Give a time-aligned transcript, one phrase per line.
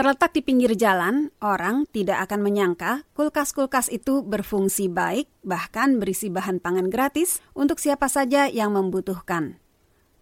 [0.00, 6.56] Terletak di pinggir jalan, orang tidak akan menyangka kulkas-kulkas itu berfungsi baik, bahkan berisi bahan
[6.56, 9.60] pangan gratis untuk siapa saja yang membutuhkan.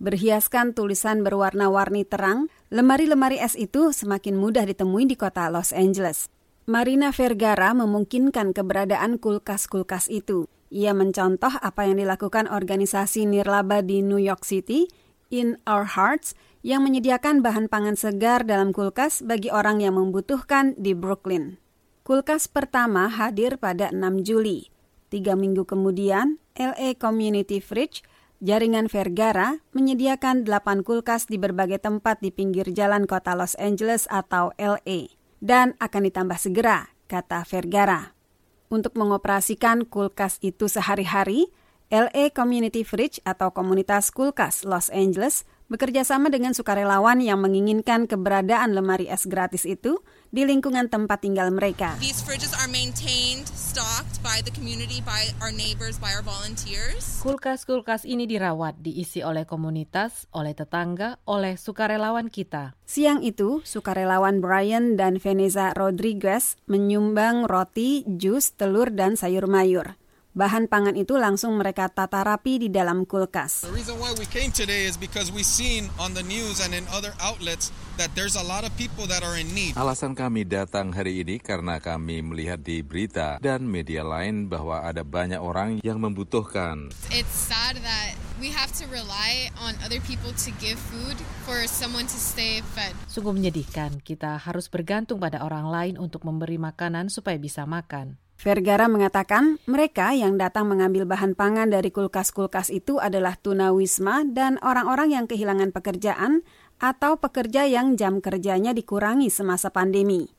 [0.00, 6.32] Berhiaskan tulisan berwarna-warni terang, lemari-lemari es itu semakin mudah ditemui di kota Los Angeles.
[6.64, 10.48] Marina Vergara memungkinkan keberadaan kulkas-kulkas itu.
[10.72, 14.88] Ia mencontoh apa yang dilakukan organisasi nirlaba di New York City,
[15.28, 16.32] In Our Hearts,
[16.66, 21.62] yang menyediakan bahan pangan segar dalam kulkas bagi orang yang membutuhkan di Brooklyn.
[22.02, 24.74] Kulkas pertama hadir pada 6 Juli.
[25.06, 28.02] Tiga minggu kemudian, LA Community Fridge,
[28.42, 34.50] jaringan Vergara, menyediakan 8 kulkas di berbagai tempat di pinggir jalan kota Los Angeles atau
[34.58, 35.14] LA.
[35.38, 38.18] Dan akan ditambah segera, kata Vergara.
[38.66, 41.46] Untuk mengoperasikan kulkas itu sehari-hari,
[41.94, 48.74] LA Community Fridge atau Komunitas Kulkas Los Angeles bekerja sama dengan sukarelawan yang menginginkan keberadaan
[48.74, 49.98] lemari es gratis itu
[50.30, 51.98] di lingkungan tempat tinggal mereka.
[51.98, 57.22] These fridges are maintained, stocked by the community, by our neighbors, by our volunteers.
[57.22, 62.78] Kulkas-kulkas ini dirawat, diisi oleh komunitas, oleh tetangga, oleh sukarelawan kita.
[62.86, 69.98] Siang itu, sukarelawan Brian dan Vanessa Rodriguez menyumbang roti, jus, telur, dan sayur mayur.
[70.36, 73.64] Bahan pangan itu langsung mereka tata rapi di dalam kulkas.
[73.64, 76.84] The reason why we came today is because we've seen on the news and in
[76.92, 79.72] other outlets that there's a lot of people that are in need.
[79.80, 85.00] Alasan kami datang hari ini karena kami melihat di berita dan media lain bahwa ada
[85.00, 86.92] banyak orang yang membutuhkan.
[87.08, 91.16] It's sad that we have to rely on other people to give food
[91.48, 92.92] for someone to stay fed.
[93.08, 98.20] Sungguh menyedihkan, kita harus bergantung pada orang lain untuk memberi makanan supaya bisa makan.
[98.46, 105.18] Vergara mengatakan mereka yang datang mengambil bahan pangan dari kulkas-kulkas itu adalah tunawisma dan orang-orang
[105.18, 106.46] yang kehilangan pekerjaan
[106.78, 110.30] atau pekerja yang jam kerjanya dikurangi semasa pandemi.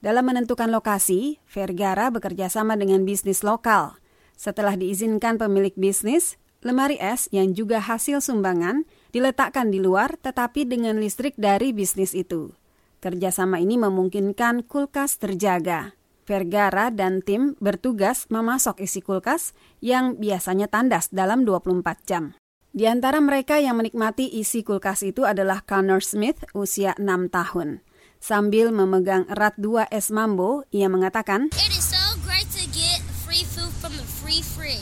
[0.00, 4.00] Dalam menentukan lokasi, Vergara bekerja sama dengan bisnis lokal.
[4.40, 10.96] Setelah diizinkan pemilik bisnis, lemari es yang juga hasil sumbangan diletakkan di luar tetapi dengan
[10.96, 12.56] listrik dari bisnis itu.
[13.04, 15.92] Kerjasama ini memungkinkan kulkas terjaga.
[16.24, 19.52] Vergara dan tim bertugas memasok isi kulkas
[19.84, 22.32] yang biasanya tandas dalam 24 jam.
[22.74, 27.84] Di antara mereka yang menikmati isi kulkas itu adalah Connor Smith, usia 6 tahun.
[28.24, 31.52] Sambil memegang erat dua es mambo, ia mengatakan,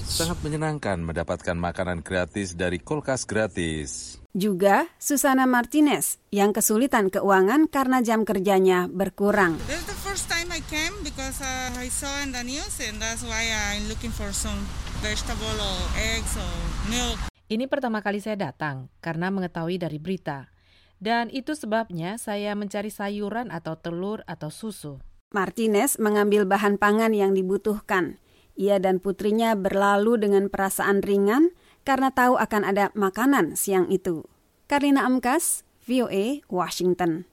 [0.07, 4.23] Sangat menyenangkan mendapatkan makanan gratis dari kulkas gratis.
[4.33, 9.61] Juga Susana Martinez yang kesulitan keuangan karena jam kerjanya berkurang.
[9.69, 12.97] This is the first time I came because uh, I saw in the news and
[12.97, 14.57] that's why I'm looking for some
[15.05, 16.53] vegetable or eggs or
[16.89, 17.21] milk.
[17.53, 20.49] Ini pertama kali saya datang karena mengetahui dari berita.
[20.97, 24.97] Dan itu sebabnya saya mencari sayuran atau telur atau susu.
[25.37, 28.17] Martinez mengambil bahan pangan yang dibutuhkan.
[28.57, 31.53] Ia dan putrinya berlalu dengan perasaan ringan
[31.85, 34.25] karena tahu akan ada makanan siang itu.
[34.71, 37.29] Karina Amkas, VOA, Washington.